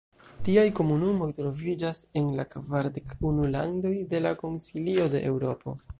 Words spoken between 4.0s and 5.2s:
de la Konsilio